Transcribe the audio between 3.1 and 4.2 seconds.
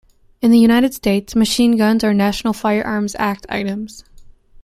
Act items.